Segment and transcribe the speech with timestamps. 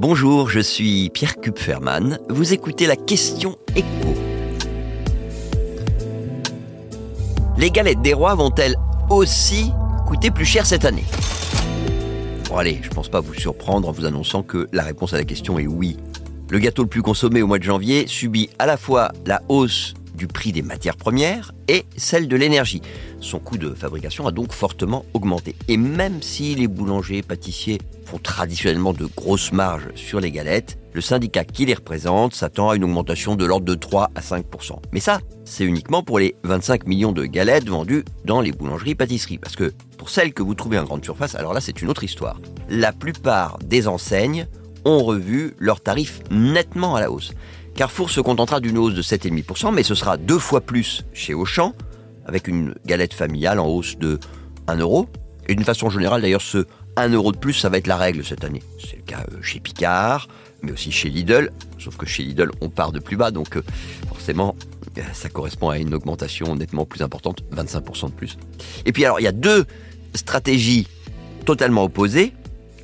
[0.00, 2.18] Bonjour, je suis Pierre Kupferman.
[2.30, 4.14] Vous écoutez la question écho.
[7.58, 8.76] Les galettes des rois vont-elles
[9.10, 9.70] aussi
[10.06, 11.04] coûter plus cher cette année?
[12.48, 15.24] Bon allez, je pense pas vous surprendre en vous annonçant que la réponse à la
[15.24, 15.98] question est oui.
[16.48, 19.92] Le gâteau le plus consommé au mois de janvier subit à la fois la hausse
[20.20, 22.82] du prix des matières premières et celle de l'énergie.
[23.20, 25.56] Son coût de fabrication a donc fortement augmenté.
[25.66, 30.78] Et même si les boulangers et pâtissiers font traditionnellement de grosses marges sur les galettes,
[30.92, 34.72] le syndicat qui les représente s'attend à une augmentation de l'ordre de 3 à 5%
[34.92, 39.38] Mais ça, c'est uniquement pour les 25 millions de galettes vendues dans les boulangeries-pâtisseries.
[39.38, 42.04] Parce que pour celles que vous trouvez en grande surface, alors là, c'est une autre
[42.04, 42.38] histoire.
[42.68, 44.46] La plupart des enseignes
[44.84, 47.32] ont revu leurs tarifs nettement à la hausse.
[47.74, 51.74] Carrefour se contentera d'une hausse de 7,5%, mais ce sera deux fois plus chez Auchan,
[52.26, 54.18] avec une galette familiale en hausse de
[54.68, 55.08] 1 euro.
[55.48, 58.24] Et d'une façon générale, d'ailleurs, ce 1 euro de plus, ça va être la règle
[58.24, 58.62] cette année.
[58.78, 60.28] C'est le cas euh, chez Picard,
[60.62, 61.50] mais aussi chez Lidl.
[61.78, 63.62] Sauf que chez Lidl, on part de plus bas, donc euh,
[64.08, 64.54] forcément,
[64.98, 68.36] euh, ça correspond à une augmentation nettement plus importante, 25% de plus.
[68.84, 69.64] Et puis alors, il y a deux
[70.14, 70.86] stratégies
[71.46, 72.32] totalement opposées,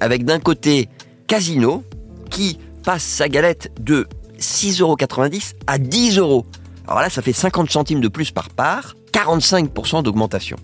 [0.01, 0.89] avec d'un côté
[1.27, 1.85] Casino,
[2.31, 4.07] qui passe sa galette de
[4.39, 6.47] 6,90€ à 10 euros.
[6.87, 10.57] Alors là, ça fait 50 centimes de plus par part, 45% d'augmentation.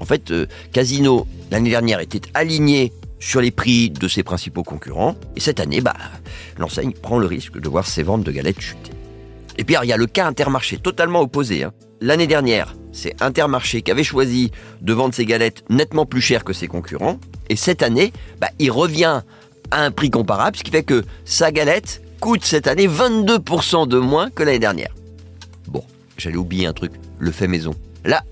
[0.00, 5.16] En fait, euh, Casino, l'année dernière, était aligné sur les prix de ses principaux concurrents.
[5.36, 5.94] Et cette année, bah,
[6.58, 8.92] l'enseigne prend le risque de voir ses ventes de galettes chuter.
[9.56, 11.64] Et puis, il y a le cas Intermarché, totalement opposé.
[11.64, 11.72] Hein.
[12.00, 14.50] L'année dernière, c'est Intermarché qui avait choisi
[14.82, 17.18] de vendre ses galettes nettement plus chères que ses concurrents.
[17.48, 19.22] Et cette année, bah, il revient
[19.70, 23.98] à un prix comparable, ce qui fait que sa galette coûte cette année 22% de
[23.98, 24.94] moins que l'année dernière.
[25.68, 25.84] Bon,
[26.16, 27.74] j'allais oublier un truc, le fait maison.
[28.04, 28.22] Là,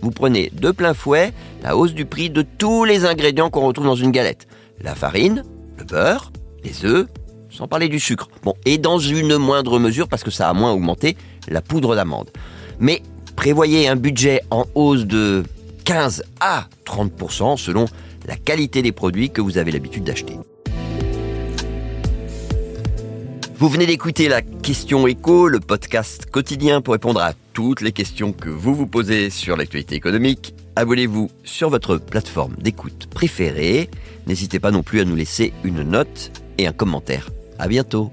[0.00, 3.86] vous prenez de plein fouet la hausse du prix de tous les ingrédients qu'on retrouve
[3.86, 4.46] dans une galette.
[4.80, 5.44] La farine,
[5.76, 6.32] le beurre,
[6.64, 7.06] les œufs,
[7.50, 8.28] sans parler du sucre.
[8.42, 11.16] Bon, et dans une moindre mesure, parce que ça a moins augmenté,
[11.48, 12.30] la poudre d'amande.
[12.78, 13.02] Mais
[13.36, 15.44] prévoyez un budget en hausse de
[15.84, 17.86] 15 à 30% selon
[18.26, 20.34] la qualité des produits que vous avez l'habitude d'acheter.
[23.58, 28.32] Vous venez d'écouter la question écho, le podcast quotidien pour répondre à toutes les questions
[28.32, 30.54] que vous vous posez sur l'actualité économique.
[30.76, 33.90] Abonnez-vous sur votre plateforme d'écoute préférée.
[34.28, 37.30] N'hésitez pas non plus à nous laisser une note et un commentaire.
[37.58, 38.12] À bientôt.